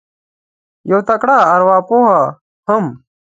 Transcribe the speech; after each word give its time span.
یو 0.91 0.99
تکړه 1.07 1.37
اروا 1.53 1.77
پوه 1.87 2.15
هم 2.67 2.85